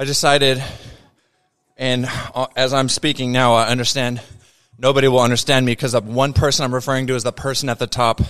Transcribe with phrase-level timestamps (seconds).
[0.00, 0.64] I decided,
[1.76, 4.22] and uh, as I'm speaking now, I understand
[4.78, 7.78] nobody will understand me because the one person I'm referring to is the person at
[7.78, 8.22] the top,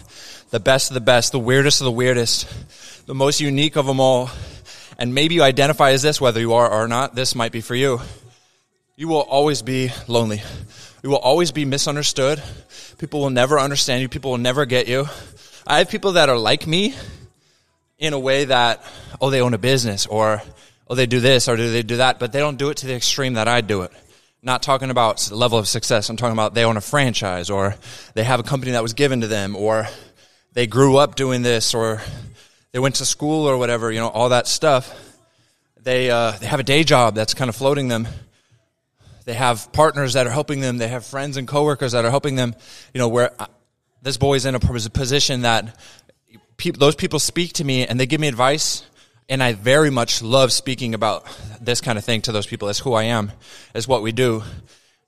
[0.50, 4.00] the best of the best, the weirdest of the weirdest, the most unique of them
[4.00, 4.30] all.
[4.98, 7.76] And maybe you identify as this, whether you are or not, this might be for
[7.76, 8.00] you.
[8.96, 10.42] You will always be lonely.
[11.04, 12.42] You will always be misunderstood.
[12.98, 14.08] People will never understand you.
[14.08, 15.06] People will never get you.
[15.68, 16.96] I have people that are like me
[18.00, 18.82] in a way that,
[19.20, 20.42] oh, they own a business or,
[20.90, 22.86] oh, they do this or do they do that, but they don't do it to
[22.86, 23.92] the extreme that I do it.
[24.42, 26.08] Not talking about level of success.
[26.10, 27.76] I'm talking about they own a franchise or
[28.14, 29.86] they have a company that was given to them or
[30.52, 32.02] they grew up doing this or
[32.72, 34.92] they went to school or whatever, you know, all that stuff.
[35.80, 38.08] They, uh, they have a day job that's kind of floating them.
[39.26, 40.78] They have partners that are helping them.
[40.78, 42.54] They have friends and coworkers that are helping them.
[42.92, 43.46] You know, where uh,
[44.02, 45.76] this boy's in a position that
[46.56, 48.84] pe- those people speak to me and they give me advice
[49.30, 51.24] and I very much love speaking about
[51.60, 52.66] this kind of thing to those people.
[52.66, 53.30] That's who I am.
[53.74, 54.42] Is what we do.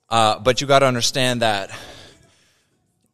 [0.09, 1.69] Uh, but you got to understand that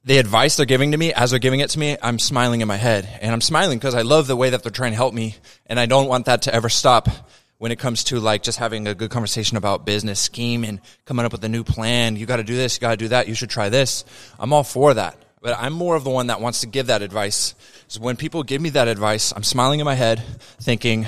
[0.05, 2.67] the advice they're giving to me as they're giving it to me, I'm smiling in
[2.67, 5.13] my head, and I'm smiling because I love the way that they're trying to help
[5.13, 5.35] me,
[5.65, 7.09] and I don't want that to ever stop.
[7.57, 11.25] When it comes to like just having a good conversation about business scheme and coming
[11.25, 13.27] up with a new plan, you got to do this, you got to do that,
[13.27, 14.05] you should try this.
[14.39, 15.17] I'm all for that.
[15.41, 17.55] But I'm more of the one that wants to give that advice.
[17.87, 20.21] So when people give me that advice, I'm smiling in my head,
[20.59, 21.05] thinking,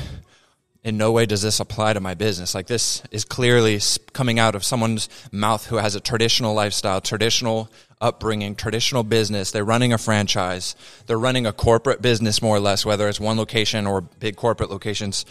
[0.83, 2.55] in no way does this apply to my business.
[2.55, 3.79] Like this is clearly
[4.13, 9.51] coming out of someone's mouth who has a traditional lifestyle, traditional upbringing, traditional business.
[9.51, 10.75] They're running a franchise.
[11.05, 14.71] They're running a corporate business more or less, whether it's one location or big corporate
[14.71, 15.25] locations.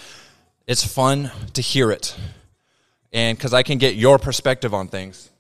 [0.67, 2.17] It's fun to hear it.
[3.13, 5.31] And because I can get your perspective on things.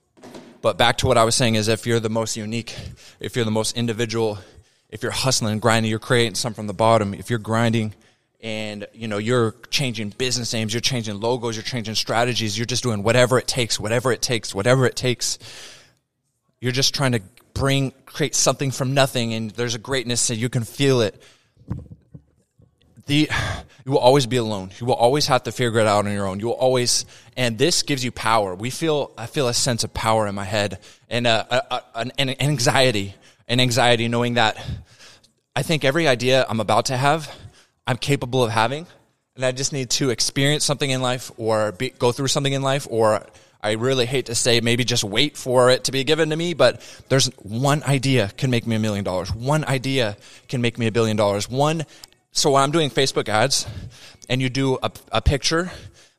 [0.62, 2.76] But back to what I was saying is if you're the most unique,
[3.18, 4.38] if you're the most individual,
[4.90, 7.94] if you're hustling and grinding, you're creating something from the bottom, if you're grinding
[8.42, 12.82] and you know you're changing business names, you're changing logos, you're changing strategies, you're just
[12.82, 15.38] doing whatever it takes, whatever it takes, whatever it takes.
[16.60, 17.22] You're just trying to
[17.54, 21.20] bring create something from nothing and there's a greatness and you can feel it
[23.06, 23.28] the
[23.84, 24.70] you will always be alone.
[24.78, 26.40] You will always have to figure it out on your own.
[26.40, 28.54] You will always, and this gives you power.
[28.54, 32.12] We feel, I feel a sense of power in my head and a, a, an,
[32.18, 33.14] an anxiety,
[33.48, 34.62] an anxiety knowing that
[35.56, 37.34] I think every idea I'm about to have,
[37.86, 38.86] I'm capable of having,
[39.36, 42.62] and I just need to experience something in life or be, go through something in
[42.62, 43.26] life or
[43.62, 46.54] I really hate to say maybe just wait for it to be given to me,
[46.54, 49.34] but there's one idea can make me a million dollars.
[49.34, 50.16] One idea
[50.48, 51.48] can make me a billion dollars.
[51.48, 51.84] One
[52.32, 53.66] so when I'm doing Facebook ads
[54.28, 55.70] and you do a, a picture,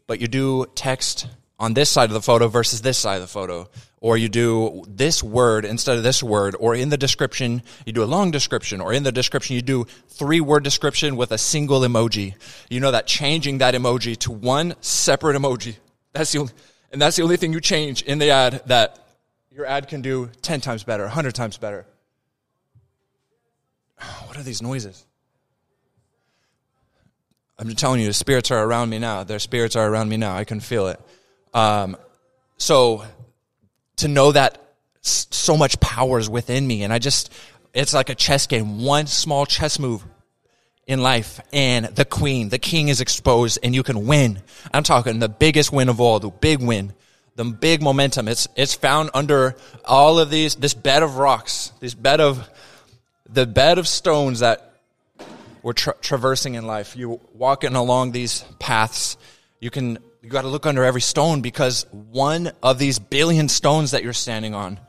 [0.07, 1.27] but you do text
[1.57, 3.69] on this side of the photo versus this side of the photo,
[4.01, 8.03] or you do this word instead of this word, or in the description, you do
[8.03, 11.81] a long description, or in the description, you do three word description with a single
[11.81, 12.33] emoji.
[12.69, 15.75] You know that changing that emoji to one separate emoji,
[16.13, 16.53] that's the only,
[16.91, 18.97] and that's the only thing you change in the ad that
[19.51, 21.85] your ad can do 10 times better, 100 times better.
[24.25, 25.05] What are these noises?
[27.61, 29.23] I'm just telling you, the spirits are around me now.
[29.23, 30.35] Their spirits are around me now.
[30.35, 30.99] I can feel it.
[31.53, 31.95] Um,
[32.57, 33.05] so
[33.97, 34.59] to know that
[35.01, 37.31] so much power is within me, and I just,
[37.71, 38.81] it's like a chess game.
[38.83, 40.03] One small chess move
[40.87, 44.41] in life, and the queen, the king is exposed, and you can win.
[44.73, 46.93] I'm talking the biggest win of all, the big win,
[47.35, 48.27] the big momentum.
[48.27, 49.55] It's it's found under
[49.85, 52.49] all of these, this bed of rocks, this bed of
[53.29, 54.70] the bed of stones that
[55.63, 56.95] we're tra- traversing in life.
[56.95, 59.17] You're walking along these paths.
[59.59, 63.91] You can you got to look under every stone because one of these billion stones
[63.91, 64.79] that you're standing on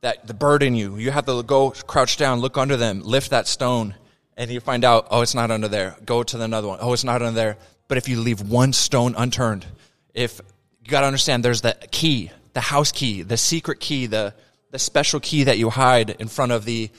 [0.00, 3.46] that the burden you, you have to go crouch down, look under them, lift that
[3.46, 3.94] stone,
[4.36, 5.96] and you find out, oh, it's not under there.
[6.04, 6.78] Go to another one.
[6.80, 7.56] Oh, it's not under there.
[7.88, 9.66] But if you leave one stone unturned,
[10.14, 10.40] if
[10.82, 14.34] you got to understand, there's the key, the house key, the secret key, the
[14.70, 16.90] the special key that you hide in front of the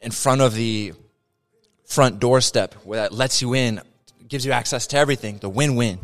[0.00, 0.92] in front of the
[1.86, 3.80] front doorstep where that lets you in,
[4.28, 5.98] gives you access to everything, the win win,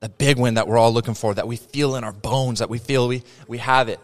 [0.00, 2.70] the big win that we're all looking for, that we feel in our bones, that
[2.70, 4.00] we feel we, we have it.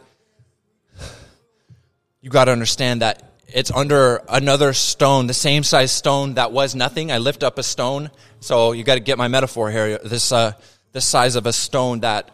[2.20, 6.74] You got to understand that it's under another stone, the same size stone that was
[6.74, 7.12] nothing.
[7.12, 8.10] I lift up a stone.
[8.40, 9.98] So you got to get my metaphor here.
[9.98, 10.52] This, uh,
[10.92, 12.30] this size of a stone that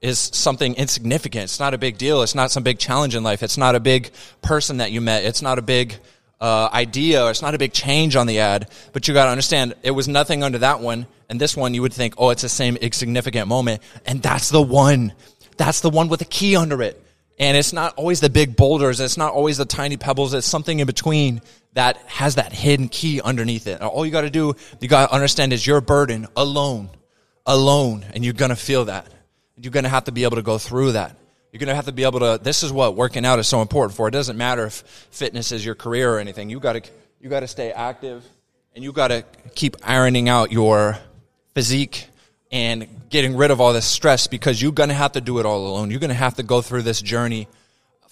[0.00, 1.44] is something insignificant.
[1.44, 2.22] It's not a big deal.
[2.22, 3.42] It's not some big challenge in life.
[3.42, 4.10] It's not a big
[4.42, 5.24] person that you met.
[5.24, 5.96] It's not a big
[6.44, 9.72] uh, idea it's not a big change on the ad, but you got to understand
[9.82, 11.06] it was nothing under that one.
[11.30, 13.82] And this one, you would think, oh, it's the same insignificant moment.
[14.04, 15.14] And that's the one.
[15.56, 17.02] That's the one with a key under it.
[17.38, 19.00] And it's not always the big boulders.
[19.00, 20.34] It's not always the tiny pebbles.
[20.34, 21.40] It's something in between
[21.72, 23.80] that has that hidden key underneath it.
[23.80, 26.90] All you got to do, you got to understand is your burden alone,
[27.46, 29.06] alone and you're going to feel that.
[29.56, 31.16] You're going to have to be able to go through that.
[31.54, 33.62] You're going to have to be able to this is what working out is so
[33.62, 34.08] important for.
[34.08, 36.50] It doesn't matter if fitness is your career or anything.
[36.50, 36.82] You got to
[37.20, 38.24] you got to stay active
[38.74, 39.24] and you got to
[39.54, 40.98] keep ironing out your
[41.54, 42.08] physique
[42.50, 45.46] and getting rid of all this stress because you're going to have to do it
[45.46, 45.92] all alone.
[45.92, 47.46] You're going to have to go through this journey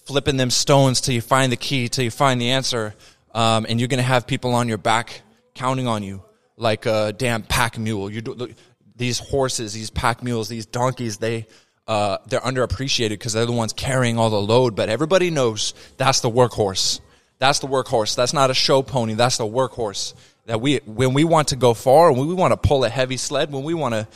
[0.05, 2.95] flipping them stones till you find the key, till you find the answer.
[3.33, 5.21] Um, and you're going to have people on your back
[5.53, 6.23] counting on you
[6.55, 8.09] like a damn pack mule.
[8.09, 8.53] You do,
[8.95, 11.45] these horses, these pack mules, these donkeys, they,
[11.87, 14.75] uh, they're underappreciated because they're the ones carrying all the load.
[14.75, 16.99] But everybody knows that's the workhorse.
[17.39, 18.15] That's the workhorse.
[18.15, 19.15] That's not a show pony.
[19.15, 20.13] That's the workhorse.
[20.45, 23.17] That we, when we want to go far, when we want to pull a heavy
[23.17, 24.07] sled, when we want to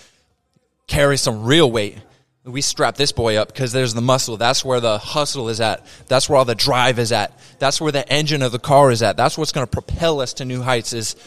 [0.87, 1.97] carry some real weight,
[2.43, 4.37] we strap this boy up because there's the muscle.
[4.37, 5.85] That's where the hustle is at.
[6.07, 7.37] That's where all the drive is at.
[7.59, 9.17] That's where the engine of the car is at.
[9.17, 10.93] That's what's going to propel us to new heights.
[10.93, 11.17] Is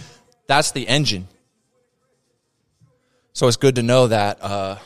[0.47, 1.29] that's the engine.
[3.35, 4.43] So it's good to know that.
[4.43, 4.77] Uh,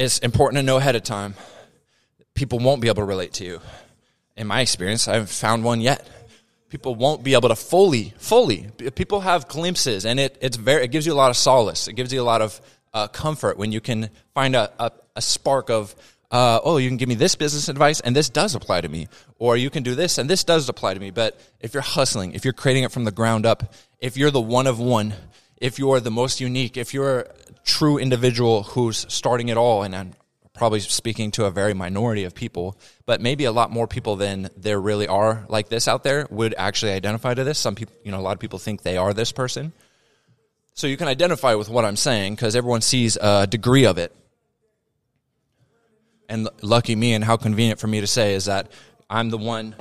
[0.00, 1.34] it's important to know ahead of time.
[2.32, 3.60] People won't be able to relate to you.
[4.34, 6.08] In my experience, I haven't found one yet.
[6.70, 8.68] People won't be able to fully, fully.
[8.94, 10.84] People have glimpses, and it, it's very.
[10.84, 11.86] It gives you a lot of solace.
[11.86, 12.58] It gives you a lot of
[12.94, 15.94] uh, comfort when you can find a, a, a spark of,
[16.30, 19.06] uh, oh, you can give me this business advice and this does apply to me.
[19.38, 21.10] Or you can do this and this does apply to me.
[21.10, 24.40] But if you're hustling, if you're creating it from the ground up, if you're the
[24.40, 25.12] one of one,
[25.58, 27.26] if you're the most unique, if you're
[27.64, 30.12] true individual who's starting it all, and I'm
[30.52, 34.50] probably speaking to a very minority of people, but maybe a lot more people than
[34.56, 37.58] there really are like this out there would actually identify to this.
[37.58, 39.72] Some people, you know, a lot of people think they are this person.
[40.74, 44.14] So you can identify with what I'm saying because everyone sees a degree of it.
[46.28, 48.70] And lucky me, and how convenient for me to say is that
[49.08, 49.74] I'm the one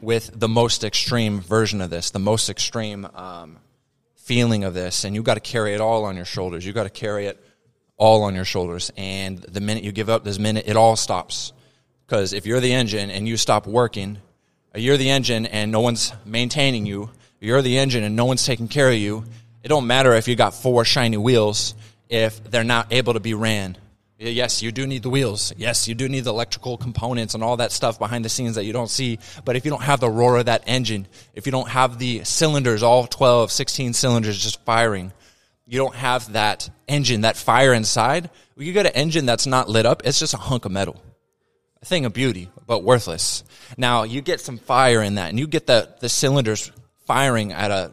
[0.00, 3.56] with the most extreme version of this, the most extreme um,
[4.26, 5.04] feeling of this.
[5.04, 6.66] And you've got to carry it all on your shoulders.
[6.66, 7.42] You've got to carry it
[7.96, 8.90] all on your shoulders.
[8.96, 11.52] And the minute you give up, this minute it all stops.
[12.06, 14.18] Because if you're the engine and you stop working,
[14.74, 18.68] you're the engine and no one's maintaining you, you're the engine and no one's taking
[18.68, 19.24] care of you,
[19.62, 21.74] it don't matter if you got four shiny wheels
[22.08, 23.76] if they're not able to be ran.
[24.18, 25.52] Yes, you do need the wheels.
[25.58, 28.64] Yes, you do need the electrical components and all that stuff behind the scenes that
[28.64, 29.18] you don't see.
[29.44, 32.24] But if you don't have the roar of that engine, if you don't have the
[32.24, 35.12] cylinders, all 12, 16 cylinders just firing,
[35.66, 38.30] you don't have that engine, that fire inside.
[38.56, 41.02] You get an engine that's not lit up, it's just a hunk of metal.
[41.82, 43.44] A thing of beauty, but worthless.
[43.76, 46.72] Now, you get some fire in that and you get the, the cylinders
[47.04, 47.92] firing at a,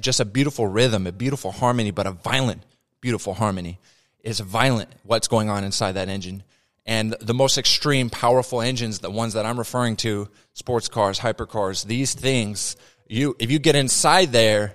[0.00, 2.62] just a beautiful rhythm, a beautiful harmony, but a violent,
[3.00, 3.78] beautiful harmony.
[4.22, 6.42] It's violent what's going on inside that engine.
[6.84, 11.84] And the most extreme, powerful engines, the ones that I'm referring to, sports cars, hypercars,
[11.84, 12.76] these things,
[13.08, 14.74] you if you get inside there,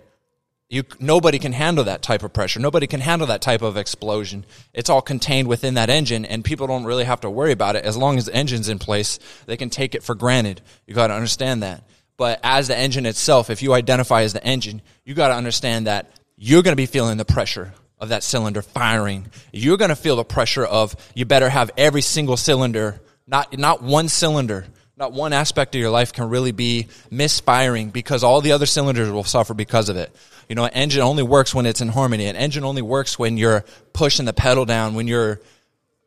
[0.70, 2.60] you nobody can handle that type of pressure.
[2.60, 4.46] Nobody can handle that type of explosion.
[4.74, 7.84] It's all contained within that engine, and people don't really have to worry about it
[7.84, 9.20] as long as the engine's in place.
[9.46, 10.62] They can take it for granted.
[10.86, 11.84] You got to understand that.
[12.16, 15.88] But as the engine itself, if you identify as the engine, you got to understand
[15.88, 19.28] that you're going to be feeling the pressure of that cylinder firing.
[19.52, 23.82] You're going to feel the pressure of you better have every single cylinder, not not
[23.82, 24.66] one cylinder,
[24.98, 29.12] not one aspect of your life can really be misfiring because all the other cylinders
[29.12, 30.16] will suffer because of it.
[30.50, 32.26] You know, an engine only works when it's in harmony.
[32.26, 35.42] An engine only works when you're pushing the pedal down, when you're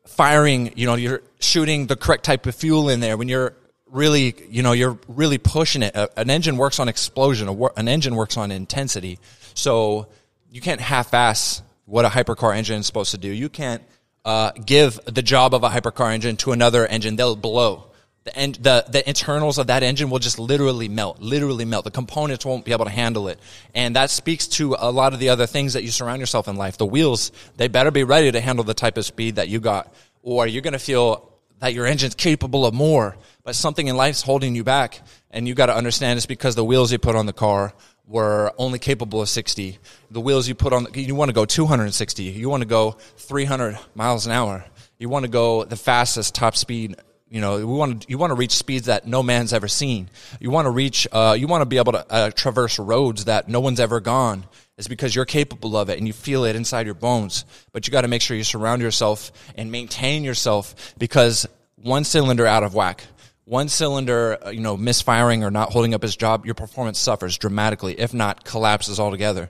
[0.07, 3.53] firing, you know, you're shooting the correct type of fuel in there, when you're
[3.85, 5.95] really, you know, you're really pushing it.
[6.17, 7.49] An engine works on explosion.
[7.77, 9.19] An engine works on intensity.
[9.53, 10.07] So
[10.49, 13.27] you can't half-ass what a hypercar engine is supposed to do.
[13.27, 13.83] You can't
[14.23, 17.17] uh, give the job of a hypercar engine to another engine.
[17.17, 17.91] They'll blow.
[18.23, 21.83] The, en- the the internals of that engine will just literally melt, literally melt.
[21.83, 23.39] The components won't be able to handle it,
[23.75, 26.55] and that speaks to a lot of the other things that you surround yourself in
[26.55, 26.77] life.
[26.77, 29.93] The wheels, they better be ready to handle the type of speed that you got,
[30.21, 31.30] or you're going to feel
[31.61, 35.01] that your engine's capable of more but something in life's holding you back.
[35.31, 37.73] And you got to understand it's because the wheels you put on the car
[38.05, 39.77] were only capable of 60.
[40.11, 42.23] The wheels you put on, you want to go 260.
[42.23, 44.65] You want to go 300 miles an hour.
[44.99, 46.97] You want to go the fastest top speed.
[47.31, 50.09] You know, we want to, you want to reach speeds that no man's ever seen.
[50.39, 53.47] You want to reach, uh, you want to be able to uh, traverse roads that
[53.47, 54.43] no one's ever gone.
[54.77, 57.45] It's because you're capable of it and you feel it inside your bones.
[57.71, 62.45] But you got to make sure you surround yourself and maintain yourself because one cylinder
[62.45, 63.05] out of whack
[63.51, 67.37] one cylinder, uh, you know, misfiring or not holding up his job, your performance suffers
[67.37, 69.49] dramatically, if not collapses altogether.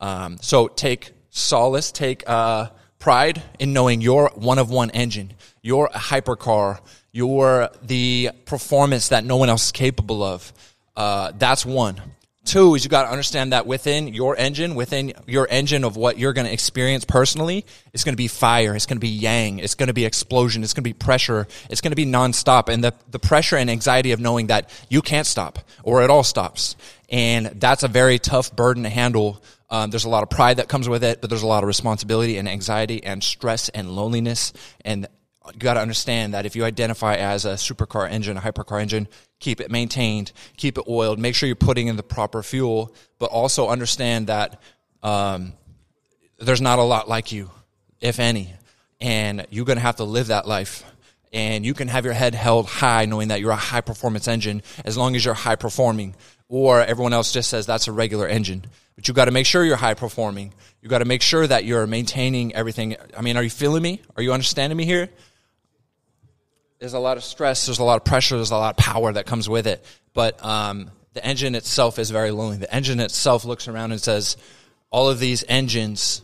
[0.00, 2.68] Um, so take solace, take uh,
[2.98, 5.32] pride in knowing you're one of one engine.
[5.62, 6.80] You're a hypercar.
[7.12, 10.52] You're the performance that no one else is capable of.
[10.96, 12.00] Uh, that's one.
[12.48, 16.18] Two is you got to understand that within your engine, within your engine of what
[16.18, 19.58] you're going to experience personally, it's going to be fire, it's going to be yang,
[19.58, 22.70] it's going to be explosion, it's going to be pressure, it's going to be nonstop.
[22.70, 26.24] And the, the pressure and anxiety of knowing that you can't stop or it all
[26.24, 26.74] stops.
[27.10, 29.42] And that's a very tough burden to handle.
[29.68, 31.66] Um, there's a lot of pride that comes with it, but there's a lot of
[31.66, 34.54] responsibility and anxiety and stress and loneliness.
[34.86, 35.06] And
[35.54, 39.08] you got to understand that if you identify as a supercar engine, a hypercar engine,
[39.38, 43.30] keep it maintained, keep it oiled, make sure you're putting in the proper fuel, but
[43.30, 44.60] also understand that
[45.02, 45.52] um,
[46.38, 47.50] there's not a lot like you,
[48.00, 48.54] if any,
[49.00, 50.84] and you're going to have to live that life.
[51.32, 54.62] And you can have your head held high knowing that you're a high performance engine
[54.84, 56.16] as long as you're high performing.
[56.48, 58.64] Or everyone else just says that's a regular engine.
[58.96, 60.54] But you got to make sure you're high performing.
[60.80, 62.96] You got to make sure that you're maintaining everything.
[63.16, 64.00] I mean, are you feeling me?
[64.16, 65.10] Are you understanding me here?
[66.78, 69.12] There's a lot of stress, there's a lot of pressure, there's a lot of power
[69.12, 69.84] that comes with it.
[70.14, 72.58] But um, the engine itself is very lonely.
[72.58, 74.36] The engine itself looks around and says,
[74.90, 76.22] all of these engines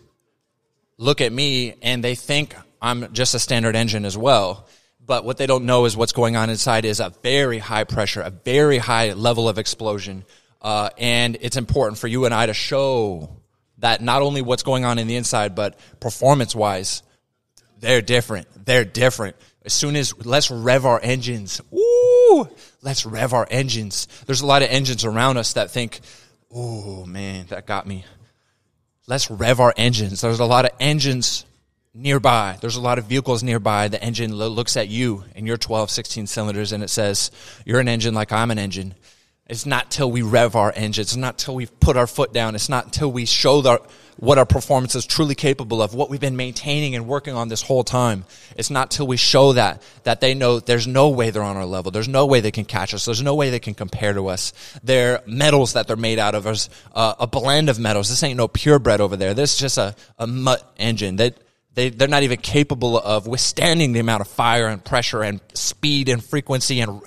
[0.96, 4.68] look at me and they think I'm just a standard engine as well.
[5.04, 8.22] But what they don't know is what's going on inside is a very high pressure,
[8.22, 10.24] a very high level of explosion.
[10.62, 13.36] Uh, and it's important for you and I to show
[13.78, 17.02] that not only what's going on in the inside, but performance wise,
[17.80, 18.46] they're different.
[18.64, 19.36] They're different.
[19.64, 21.60] As soon as let's rev our engines.
[21.72, 22.48] Ooh,
[22.82, 24.08] let's rev our engines.
[24.26, 26.00] There's a lot of engines around us that think,
[26.50, 28.04] oh man, that got me.
[29.06, 30.20] Let's rev our engines.
[30.20, 31.44] There's a lot of engines
[31.94, 32.58] nearby.
[32.60, 33.88] There's a lot of vehicles nearby.
[33.88, 37.30] The engine looks at you and your 12, 16 cylinders and it says,
[37.64, 38.94] you're an engine like I'm an engine.
[39.46, 41.08] It's not till we rev our engines.
[41.08, 42.54] It's not till we've put our foot down.
[42.54, 43.60] It's not until we show
[44.16, 47.60] what our performance is truly capable of, what we've been maintaining and working on this
[47.60, 48.24] whole time.
[48.56, 51.66] It's not till we show that, that they know there's no way they're on our
[51.66, 51.90] level.
[51.90, 53.04] There's no way they can catch us.
[53.04, 54.54] There's no way they can compare to us.
[54.82, 58.08] Their metals that they're made out of is uh, a blend of metals.
[58.08, 59.34] This ain't no purebred over there.
[59.34, 61.36] This is just a, a mutt engine that
[61.74, 66.08] they, they're not even capable of withstanding the amount of fire and pressure and speed
[66.08, 67.02] and frequency and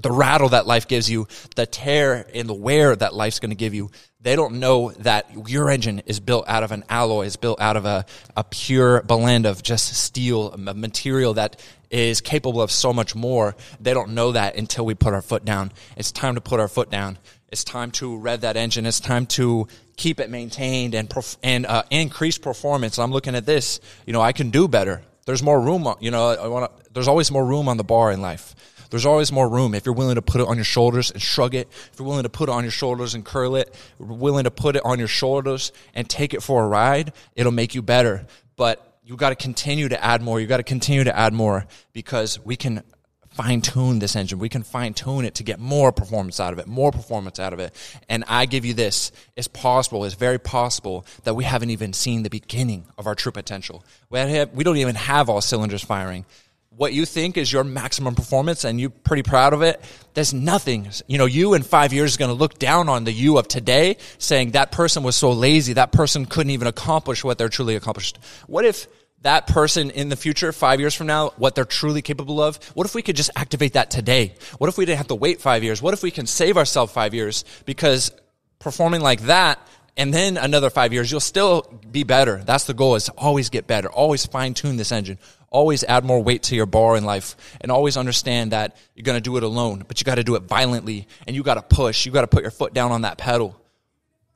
[0.00, 1.26] the rattle that life gives you,
[1.56, 3.90] the tear and the wear that life's going to give you.
[4.20, 7.76] They don't know that your engine is built out of an alloy, is built out
[7.76, 12.92] of a, a pure blend of just steel, a material that is capable of so
[12.92, 13.54] much more.
[13.80, 15.72] They don't know that until we put our foot down.
[15.96, 17.18] It's time to put our foot down.
[17.52, 18.86] It's time to rev that engine.
[18.86, 22.98] It's time to keep it maintained and perf- and uh, increase performance.
[22.98, 23.78] I'm looking at this.
[24.06, 25.02] You know, I can do better.
[25.26, 25.86] There's more room.
[26.00, 26.76] You know, I want.
[26.76, 28.54] To, there's always more room on the bar in life.
[28.94, 31.56] There's always more room if you're willing to put it on your shoulders and shrug
[31.56, 31.66] it.
[31.92, 34.76] If you're willing to put it on your shoulders and curl it, willing to put
[34.76, 38.24] it on your shoulders and take it for a ride, it'll make you better.
[38.54, 40.38] But you got to continue to add more.
[40.38, 42.84] You got to continue to add more because we can
[43.32, 44.38] fine tune this engine.
[44.38, 47.52] We can fine tune it to get more performance out of it, more performance out
[47.52, 47.74] of it.
[48.08, 49.10] And I give you this.
[49.34, 53.32] It's possible, it's very possible that we haven't even seen the beginning of our true
[53.32, 53.84] potential.
[54.08, 56.26] We, have, we don't even have all cylinders firing
[56.76, 59.80] what you think is your maximum performance and you're pretty proud of it,
[60.14, 60.88] there's nothing.
[61.06, 63.48] You know, you in five years is going to look down on the you of
[63.48, 67.76] today saying that person was so lazy, that person couldn't even accomplish what they're truly
[67.76, 68.18] accomplished.
[68.46, 68.86] What if
[69.22, 72.86] that person in the future, five years from now, what they're truly capable of, what
[72.86, 74.34] if we could just activate that today?
[74.58, 75.80] What if we didn't have to wait five years?
[75.80, 77.44] What if we can save ourselves five years?
[77.64, 78.10] Because
[78.58, 79.66] performing like that,
[79.96, 82.42] and then another five years, you'll still be better.
[82.44, 85.18] That's the goal is to always get better, always fine tune this engine,
[85.54, 89.16] always add more weight to your bar in life and always understand that you're going
[89.16, 91.62] to do it alone, but you got to do it violently and you got to
[91.62, 92.04] push.
[92.04, 93.58] You got to put your foot down on that pedal.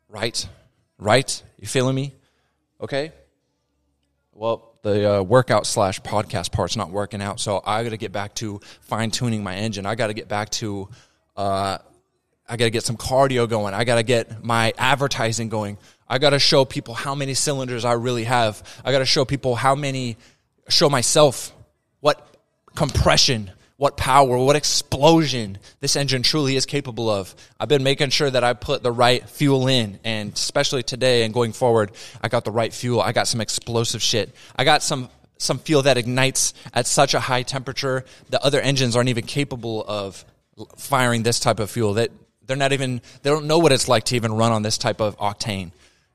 [0.09, 0.49] Right?
[0.97, 1.43] Right?
[1.59, 2.15] You feeling me?
[2.81, 3.13] Okay?
[4.33, 8.13] Well, the uh, workout slash podcast part's not working out, so I got to get
[8.13, 9.87] back to fine tuning my engine.
[9.87, 10.89] I got to get back to,
[11.37, 11.79] uh,
[12.49, 13.75] I got to get some cardio going.
[13.75, 15.79] I got to get my advertising going.
[16.07, 18.63] I got to show people how many cylinders I really have.
[18.85, 20.17] I got to show people how many
[20.69, 21.53] show myself
[22.01, 22.35] what
[22.75, 27.35] compression, what power, what explosion this engine truly is capable of.
[27.59, 31.33] I've been making sure that I put the right fuel in, and especially today and
[31.33, 33.01] going forward, I got the right fuel.
[33.01, 34.35] I got some explosive shit.
[34.57, 35.09] I got some
[35.41, 39.85] some fuel that ignites at such a high temperature that other engines aren't even capable
[39.87, 40.25] of
[40.77, 41.95] firing this type of fuel.
[41.95, 42.11] That
[42.47, 45.01] they're not even they don't know what it's like to even run on this type
[45.01, 45.71] of octane.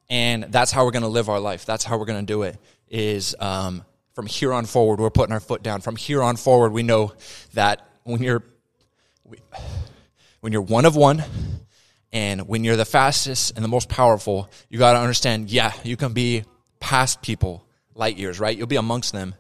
[0.10, 1.66] And that's how we're going to live our life.
[1.66, 2.58] That's how we're going to do it.
[2.90, 5.82] Is um, from here on forward, we're putting our foot down.
[5.82, 7.14] From here on forward, we know
[7.54, 8.44] that when you're
[10.42, 11.24] when you're one of one,
[12.12, 15.50] and when you're the fastest and the most powerful, you got to understand.
[15.50, 16.44] Yeah, you can be
[16.80, 17.66] past people
[17.96, 18.56] light years, right?
[18.56, 19.36] You'll be amongst them,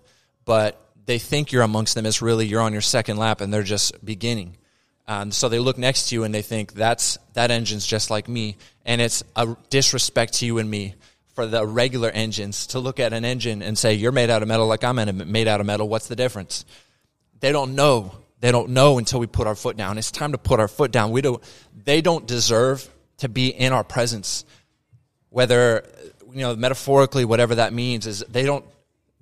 [0.45, 2.05] but they think you're amongst them.
[2.05, 4.57] It's really you're on your second lap, and they're just beginning.
[5.07, 8.27] Um, so they look next to you and they think that's that engine's just like
[8.27, 10.95] me, and it's a disrespect to you and me
[11.33, 14.47] for the regular engines to look at an engine and say you're made out of
[14.47, 14.95] metal like I'm
[15.31, 15.89] made out of metal.
[15.89, 16.65] What's the difference?
[17.39, 18.11] They don't know.
[18.39, 19.97] They don't know until we put our foot down.
[19.97, 21.11] It's time to put our foot down.
[21.11, 21.43] We don't.
[21.85, 22.87] They don't deserve
[23.17, 24.45] to be in our presence.
[25.29, 25.87] Whether
[26.31, 28.65] you know metaphorically, whatever that means is they don't.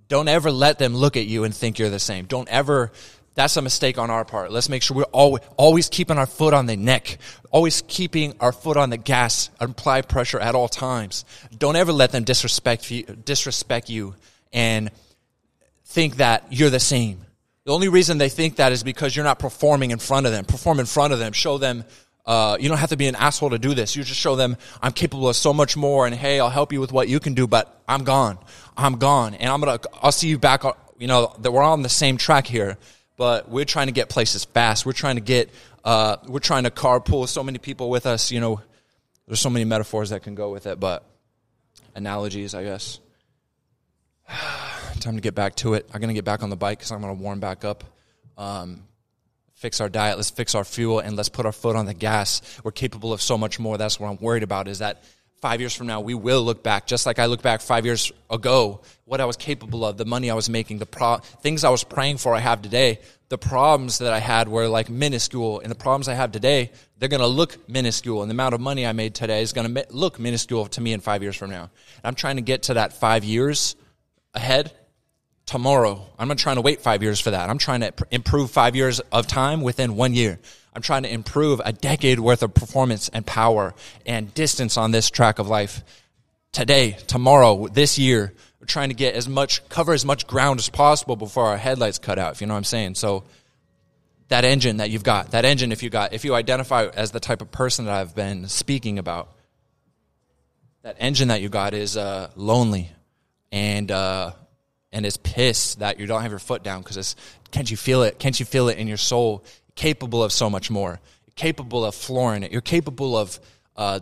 [0.07, 2.25] Don't ever let them look at you and think you're the same.
[2.25, 2.91] Don't ever
[3.33, 4.51] that's a mistake on our part.
[4.51, 7.17] Let's make sure we're always, always keeping our foot on the neck,
[7.49, 11.23] always keeping our foot on the gas, apply pressure at all times.
[11.57, 14.15] Don't ever let them disrespect you, disrespect you
[14.51, 14.91] and
[15.85, 17.25] think that you're the same.
[17.63, 20.43] The only reason they think that is because you're not performing in front of them.
[20.43, 21.31] Perform in front of them.
[21.31, 21.85] Show them,
[22.25, 23.95] uh, you don't have to be an asshole to do this.
[23.95, 26.81] You just show them, I'm capable of so much more and hey, I'll help you
[26.81, 28.39] with what you can do, but I'm gone.
[28.75, 29.35] I'm gone.
[29.35, 30.63] And I'm to, I'll see you back.
[30.97, 32.77] You know, that we're on the same track here
[33.21, 34.83] but we're trying to get places fast.
[34.83, 35.51] We're trying to get,
[35.85, 38.31] uh, we're trying to carpool so many people with us.
[38.31, 38.61] You know,
[39.27, 41.05] there's so many metaphors that can go with it, but
[41.93, 42.99] analogies, I guess.
[45.01, 45.87] Time to get back to it.
[45.93, 47.83] I'm going to get back on the bike because I'm going to warm back up.
[48.39, 48.87] Um,
[49.53, 52.41] fix our diet, let's fix our fuel, and let's put our foot on the gas.
[52.63, 53.77] We're capable of so much more.
[53.77, 55.03] That's what I'm worried about is that
[55.41, 58.11] five years from now, we will look back, just like I look back five years
[58.29, 61.69] ago, what I was capable of, the money I was making, the pro- things I
[61.69, 62.99] was praying for I have today.
[63.29, 67.09] The problems that I had were like minuscule, and the problems I have today, they're
[67.09, 69.85] going to look minuscule, and the amount of money I made today is going to
[69.89, 71.63] look minuscule to me in five years from now.
[71.63, 73.75] And I'm trying to get to that five years
[74.35, 74.71] ahead
[75.47, 76.07] tomorrow.
[76.19, 77.49] I'm not trying to wait five years for that.
[77.49, 80.39] I'm trying to improve five years of time within one year.
[80.73, 83.73] I'm trying to improve a decade worth of performance and power
[84.05, 85.83] and distance on this track of life.
[86.53, 90.69] Today, tomorrow, this year, we're trying to get as much, cover as much ground as
[90.69, 92.95] possible before our headlights cut out, if you know what I'm saying.
[92.95, 93.23] So,
[94.29, 97.19] that engine that you've got, that engine, if you got, if you identify as the
[97.19, 99.29] type of person that I've been speaking about,
[100.83, 102.89] that engine that you got is uh, lonely
[103.51, 104.31] and uh,
[104.93, 107.15] and is pissed that you don't have your foot down because it's
[107.51, 108.19] can't you feel it?
[108.19, 109.43] Can't you feel it in your soul?
[109.81, 110.99] Capable of so much more.
[111.25, 112.51] You're capable of flooring it.
[112.51, 113.39] You're capable of
[113.75, 113.99] uh,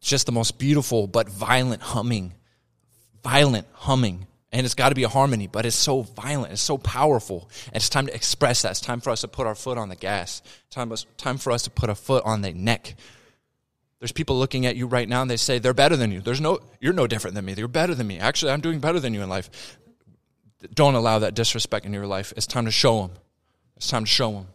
[0.00, 2.34] just the most beautiful but violent humming,
[3.22, 4.26] violent humming.
[4.50, 7.48] And it's got to be a harmony, but it's so violent, it's so powerful.
[7.66, 8.72] And it's time to express that.
[8.72, 10.42] It's time for us to put our foot on the gas.
[10.70, 12.96] Time, time for us to put a foot on the neck.
[14.00, 16.22] There's people looking at you right now and they say they're better than you.
[16.22, 17.54] There's no, you're no different than me.
[17.56, 18.18] You're better than me.
[18.18, 19.78] Actually, I'm doing better than you in life.
[20.74, 22.32] Don't allow that disrespect in your life.
[22.36, 23.12] It's time to show them.
[23.76, 24.46] It's time to show them.